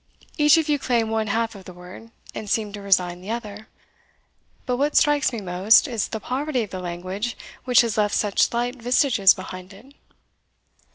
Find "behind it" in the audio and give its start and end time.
9.35-9.93